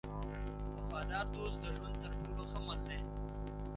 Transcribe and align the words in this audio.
وفادار 0.77 1.25
دوست 1.35 1.57
د 1.61 1.65
ژوند 1.75 1.95
تر 2.03 2.11
ټولو 2.23 2.43
ښه 2.51 2.59
مل 2.65 2.79
دی. 2.87 2.99